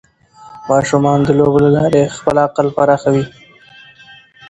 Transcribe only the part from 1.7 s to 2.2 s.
لارې